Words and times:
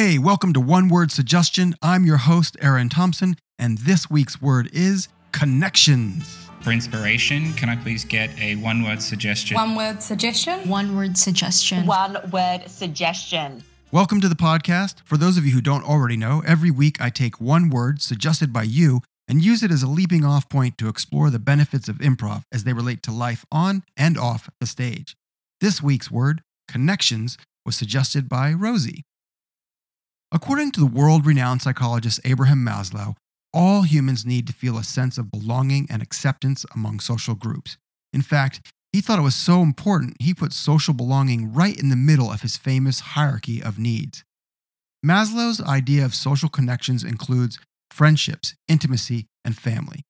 Hey, 0.00 0.16
welcome 0.16 0.52
to 0.52 0.60
One 0.60 0.88
Word 0.88 1.10
Suggestion. 1.10 1.74
I'm 1.82 2.04
your 2.04 2.18
host, 2.18 2.56
Aaron 2.62 2.88
Thompson, 2.88 3.34
and 3.58 3.78
this 3.78 4.08
week's 4.08 4.40
word 4.40 4.70
is 4.72 5.08
connections. 5.32 6.48
For 6.60 6.70
inspiration, 6.70 7.52
can 7.54 7.68
I 7.68 7.74
please 7.74 8.04
get 8.04 8.30
a 8.38 8.54
one 8.54 8.84
word 8.84 9.02
suggestion? 9.02 9.56
One 9.56 9.74
word 9.74 10.00
suggestion. 10.00 10.68
One 10.68 10.94
word 10.94 11.18
suggestion. 11.18 11.84
One 11.84 12.16
word 12.30 12.68
suggestion. 12.68 13.64
Welcome 13.90 14.20
to 14.20 14.28
the 14.28 14.36
podcast. 14.36 14.98
For 15.04 15.16
those 15.16 15.36
of 15.36 15.44
you 15.44 15.50
who 15.50 15.60
don't 15.60 15.82
already 15.82 16.16
know, 16.16 16.44
every 16.46 16.70
week 16.70 17.00
I 17.00 17.10
take 17.10 17.40
one 17.40 17.68
word 17.68 18.00
suggested 18.00 18.52
by 18.52 18.62
you 18.62 19.00
and 19.26 19.44
use 19.44 19.64
it 19.64 19.72
as 19.72 19.82
a 19.82 19.88
leaping 19.88 20.24
off 20.24 20.48
point 20.48 20.78
to 20.78 20.88
explore 20.88 21.28
the 21.28 21.40
benefits 21.40 21.88
of 21.88 21.96
improv 21.96 22.44
as 22.52 22.62
they 22.62 22.72
relate 22.72 23.02
to 23.02 23.10
life 23.10 23.44
on 23.50 23.82
and 23.96 24.16
off 24.16 24.48
the 24.60 24.66
stage. 24.66 25.16
This 25.60 25.82
week's 25.82 26.08
word, 26.08 26.42
connections, 26.68 27.36
was 27.66 27.74
suggested 27.74 28.28
by 28.28 28.52
Rosie. 28.52 29.02
According 30.30 30.72
to 30.72 30.80
the 30.80 30.86
world 30.86 31.24
renowned 31.24 31.62
psychologist 31.62 32.20
Abraham 32.24 32.64
Maslow, 32.64 33.16
all 33.54 33.82
humans 33.82 34.26
need 34.26 34.46
to 34.46 34.52
feel 34.52 34.76
a 34.76 34.84
sense 34.84 35.16
of 35.16 35.30
belonging 35.30 35.86
and 35.88 36.02
acceptance 36.02 36.66
among 36.74 37.00
social 37.00 37.34
groups. 37.34 37.78
In 38.12 38.20
fact, 38.20 38.60
he 38.92 39.00
thought 39.00 39.18
it 39.18 39.22
was 39.22 39.34
so 39.34 39.62
important 39.62 40.16
he 40.20 40.34
put 40.34 40.52
social 40.52 40.92
belonging 40.92 41.54
right 41.54 41.78
in 41.78 41.88
the 41.88 41.96
middle 41.96 42.30
of 42.30 42.42
his 42.42 42.58
famous 42.58 43.00
hierarchy 43.00 43.62
of 43.62 43.78
needs. 43.78 44.22
Maslow's 45.04 45.62
idea 45.62 46.04
of 46.04 46.14
social 46.14 46.50
connections 46.50 47.04
includes 47.04 47.58
friendships, 47.90 48.54
intimacy, 48.68 49.26
and 49.46 49.56
family. 49.56 50.02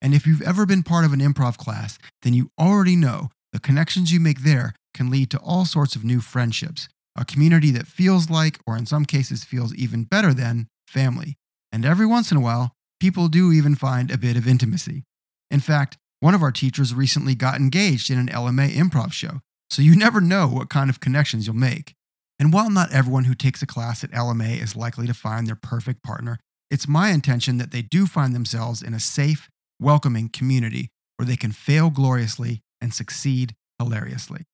And 0.00 0.14
if 0.14 0.26
you've 0.26 0.42
ever 0.42 0.64
been 0.64 0.82
part 0.82 1.04
of 1.04 1.12
an 1.12 1.20
improv 1.20 1.58
class, 1.58 1.98
then 2.22 2.32
you 2.32 2.50
already 2.58 2.96
know 2.96 3.28
the 3.52 3.60
connections 3.60 4.12
you 4.12 4.20
make 4.20 4.42
there 4.44 4.72
can 4.94 5.10
lead 5.10 5.30
to 5.30 5.38
all 5.38 5.66
sorts 5.66 5.94
of 5.94 6.04
new 6.04 6.20
friendships, 6.20 6.88
a 7.18 7.24
community 7.24 7.70
that 7.72 7.88
feels 7.88 8.30
like, 8.30 8.58
or 8.66 8.76
in 8.76 8.86
some 8.86 9.04
cases 9.04 9.44
feels 9.44 9.74
even 9.74 10.04
better 10.04 10.32
than, 10.32 10.68
family. 10.86 11.36
And 11.72 11.84
every 11.84 12.06
once 12.06 12.30
in 12.30 12.36
a 12.36 12.40
while, 12.40 12.72
people 13.00 13.28
do 13.28 13.52
even 13.52 13.74
find 13.74 14.10
a 14.10 14.16
bit 14.16 14.36
of 14.36 14.46
intimacy. 14.46 15.04
In 15.50 15.60
fact, 15.60 15.98
one 16.20 16.34
of 16.34 16.42
our 16.42 16.52
teachers 16.52 16.94
recently 16.94 17.34
got 17.34 17.60
engaged 17.60 18.08
in 18.08 18.18
an 18.18 18.28
LMA 18.28 18.70
improv 18.70 19.12
show, 19.12 19.40
so 19.68 19.82
you 19.82 19.96
never 19.96 20.20
know 20.20 20.46
what 20.46 20.70
kind 20.70 20.88
of 20.88 21.00
connections 21.00 21.46
you'll 21.46 21.56
make. 21.56 21.94
And 22.38 22.52
while 22.52 22.70
not 22.70 22.92
everyone 22.92 23.24
who 23.24 23.34
takes 23.34 23.62
a 23.62 23.66
class 23.66 24.04
at 24.04 24.12
LMA 24.12 24.62
is 24.62 24.76
likely 24.76 25.06
to 25.08 25.14
find 25.14 25.46
their 25.46 25.56
perfect 25.56 26.02
partner, 26.04 26.38
it's 26.70 26.86
my 26.86 27.10
intention 27.10 27.58
that 27.58 27.72
they 27.72 27.82
do 27.82 28.06
find 28.06 28.34
themselves 28.34 28.82
in 28.82 28.94
a 28.94 29.00
safe, 29.00 29.48
welcoming 29.80 30.28
community 30.28 30.88
where 31.16 31.26
they 31.26 31.36
can 31.36 31.50
fail 31.50 31.90
gloriously 31.90 32.60
and 32.80 32.94
succeed 32.94 33.54
hilariously. 33.78 34.44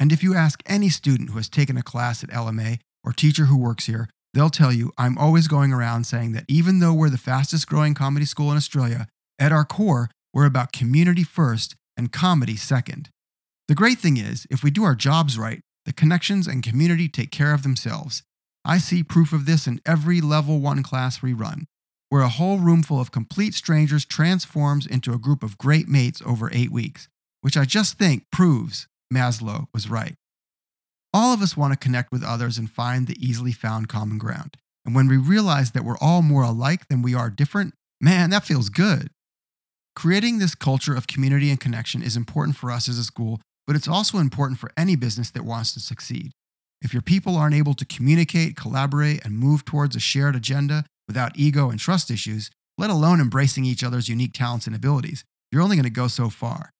And 0.00 0.12
if 0.12 0.22
you 0.22 0.34
ask 0.34 0.62
any 0.64 0.88
student 0.88 1.28
who 1.28 1.36
has 1.36 1.50
taken 1.50 1.76
a 1.76 1.82
class 1.82 2.24
at 2.24 2.30
LMA 2.30 2.78
or 3.04 3.12
teacher 3.12 3.44
who 3.44 3.58
works 3.58 3.84
here, 3.84 4.08
they'll 4.32 4.48
tell 4.48 4.72
you 4.72 4.92
I'm 4.96 5.18
always 5.18 5.46
going 5.46 5.74
around 5.74 6.04
saying 6.04 6.32
that 6.32 6.46
even 6.48 6.80
though 6.80 6.94
we're 6.94 7.10
the 7.10 7.18
fastest 7.18 7.68
growing 7.68 7.92
comedy 7.92 8.24
school 8.24 8.50
in 8.50 8.56
Australia, 8.56 9.06
at 9.38 9.52
our 9.52 9.66
core, 9.66 10.08
we're 10.32 10.46
about 10.46 10.72
community 10.72 11.22
first 11.22 11.76
and 11.98 12.10
comedy 12.10 12.56
second. 12.56 13.10
The 13.68 13.74
great 13.74 13.98
thing 13.98 14.16
is, 14.16 14.46
if 14.50 14.64
we 14.64 14.70
do 14.70 14.84
our 14.84 14.94
jobs 14.94 15.38
right, 15.38 15.60
the 15.84 15.92
connections 15.92 16.46
and 16.46 16.62
community 16.62 17.08
take 17.08 17.30
care 17.30 17.52
of 17.52 17.62
themselves. 17.62 18.22
I 18.64 18.78
see 18.78 19.02
proof 19.02 19.32
of 19.34 19.44
this 19.44 19.66
in 19.66 19.80
every 19.84 20.20
level 20.22 20.60
one 20.60 20.82
class 20.82 21.20
we 21.20 21.34
run, 21.34 21.66
where 22.08 22.22
a 22.22 22.28
whole 22.28 22.58
room 22.58 22.82
full 22.82 23.00
of 23.00 23.12
complete 23.12 23.54
strangers 23.54 24.06
transforms 24.06 24.86
into 24.86 25.12
a 25.12 25.18
group 25.18 25.42
of 25.42 25.58
great 25.58 25.88
mates 25.88 26.22
over 26.24 26.50
eight 26.52 26.72
weeks, 26.72 27.08
which 27.42 27.56
I 27.56 27.64
just 27.64 27.98
think 27.98 28.24
proves 28.30 28.86
Maslow 29.12 29.66
was 29.74 29.90
right. 29.90 30.14
All 31.12 31.34
of 31.34 31.42
us 31.42 31.56
want 31.56 31.72
to 31.72 31.78
connect 31.78 32.12
with 32.12 32.22
others 32.22 32.56
and 32.56 32.70
find 32.70 33.06
the 33.06 33.16
easily 33.24 33.52
found 33.52 33.88
common 33.88 34.18
ground. 34.18 34.56
And 34.84 34.94
when 34.94 35.08
we 35.08 35.16
realize 35.16 35.72
that 35.72 35.84
we're 35.84 35.98
all 36.00 36.22
more 36.22 36.44
alike 36.44 36.88
than 36.88 37.02
we 37.02 37.14
are 37.14 37.30
different, 37.30 37.74
man, 38.00 38.30
that 38.30 38.44
feels 38.44 38.68
good. 38.68 39.10
Creating 39.96 40.38
this 40.38 40.54
culture 40.54 40.94
of 40.94 41.08
community 41.08 41.50
and 41.50 41.60
connection 41.60 42.02
is 42.02 42.16
important 42.16 42.56
for 42.56 42.70
us 42.70 42.88
as 42.88 42.96
a 42.96 43.04
school, 43.04 43.40
but 43.66 43.76
it's 43.76 43.88
also 43.88 44.18
important 44.18 44.58
for 44.58 44.70
any 44.76 44.96
business 44.96 45.30
that 45.30 45.44
wants 45.44 45.74
to 45.74 45.80
succeed. 45.80 46.30
If 46.80 46.92
your 46.94 47.02
people 47.02 47.36
aren't 47.36 47.56
able 47.56 47.74
to 47.74 47.84
communicate, 47.84 48.56
collaborate, 48.56 49.24
and 49.24 49.38
move 49.38 49.64
towards 49.64 49.96
a 49.96 50.00
shared 50.00 50.36
agenda 50.36 50.84
without 51.06 51.36
ego 51.36 51.70
and 51.70 51.78
trust 51.78 52.10
issues, 52.10 52.50
let 52.78 52.88
alone 52.88 53.20
embracing 53.20 53.64
each 53.64 53.84
other's 53.84 54.08
unique 54.08 54.32
talents 54.32 54.66
and 54.66 54.74
abilities, 54.74 55.24
you're 55.52 55.60
only 55.60 55.76
going 55.76 55.84
to 55.84 55.90
go 55.90 56.08
so 56.08 56.30
far. 56.30 56.70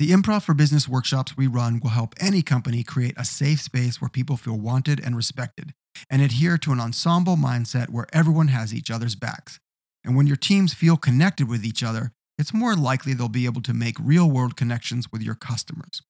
The 0.00 0.10
Improv 0.10 0.42
for 0.42 0.54
Business 0.54 0.88
workshops 0.88 1.36
we 1.36 1.46
run 1.46 1.78
will 1.78 1.90
help 1.90 2.14
any 2.18 2.42
company 2.42 2.82
create 2.82 3.14
a 3.16 3.24
safe 3.24 3.60
space 3.60 4.00
where 4.00 4.08
people 4.08 4.36
feel 4.36 4.58
wanted 4.58 4.98
and 4.98 5.16
respected, 5.16 5.72
and 6.10 6.20
adhere 6.20 6.58
to 6.58 6.72
an 6.72 6.80
ensemble 6.80 7.36
mindset 7.36 7.90
where 7.90 8.08
everyone 8.12 8.48
has 8.48 8.74
each 8.74 8.90
other's 8.90 9.14
backs. 9.14 9.60
And 10.04 10.16
when 10.16 10.26
your 10.26 10.36
teams 10.36 10.74
feel 10.74 10.96
connected 10.96 11.48
with 11.48 11.64
each 11.64 11.84
other, 11.84 12.10
it's 12.38 12.52
more 12.52 12.74
likely 12.74 13.14
they'll 13.14 13.28
be 13.28 13.46
able 13.46 13.62
to 13.62 13.72
make 13.72 13.94
real 14.00 14.28
world 14.28 14.56
connections 14.56 15.06
with 15.12 15.22
your 15.22 15.36
customers. 15.36 16.02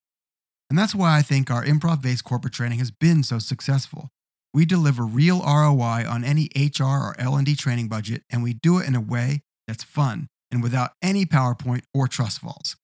And 0.70 0.78
that's 0.78 0.94
why 0.94 1.18
I 1.18 1.22
think 1.22 1.50
our 1.50 1.62
improv 1.62 2.00
based 2.00 2.24
corporate 2.24 2.54
training 2.54 2.78
has 2.78 2.90
been 2.90 3.22
so 3.22 3.38
successful. 3.38 4.08
We 4.54 4.64
deliver 4.64 5.04
real 5.04 5.40
ROI 5.40 6.06
on 6.08 6.24
any 6.24 6.48
HR 6.56 6.84
or 6.84 7.14
L&D 7.18 7.54
training 7.56 7.88
budget 7.88 8.22
and 8.30 8.42
we 8.42 8.54
do 8.54 8.78
it 8.78 8.88
in 8.88 8.94
a 8.94 9.00
way 9.00 9.42
that's 9.68 9.84
fun 9.84 10.28
and 10.50 10.62
without 10.62 10.92
any 11.02 11.26
PowerPoint 11.26 11.82
or 11.92 12.08
trust 12.08 12.40
falls. 12.40 12.76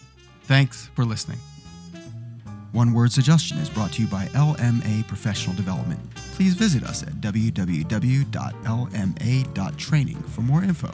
Thanks 0.51 0.91
for 0.97 1.05
listening. 1.05 1.39
One 2.73 2.93
Word 2.93 3.13
Suggestion 3.13 3.59
is 3.59 3.71
brought 3.71 3.93
to 3.93 4.03
you 4.03 4.09
by 4.09 4.27
LMA 4.33 5.07
Professional 5.07 5.55
Development. 5.55 6.01
Please 6.35 6.55
visit 6.55 6.83
us 6.83 7.05
at 7.05 7.21
www.lma.training 7.21 10.17
for 10.17 10.41
more 10.41 10.65
info. 10.65 10.91